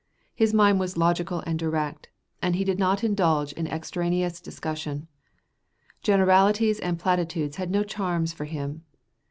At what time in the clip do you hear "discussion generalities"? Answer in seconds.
4.41-6.79